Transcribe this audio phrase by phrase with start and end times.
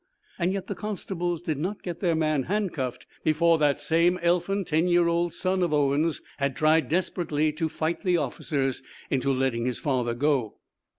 [0.43, 5.07] Yet the constables did not get their man handcuffed before that same elfin ten year
[5.07, 10.15] old son of Owen's had tried desperately to fight the officers into letting his father
[10.15, 10.57] go.